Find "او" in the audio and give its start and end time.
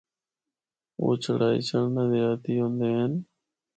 0.99-1.07